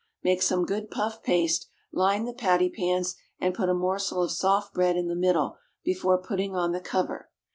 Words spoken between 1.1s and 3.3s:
paste, line the patty pans,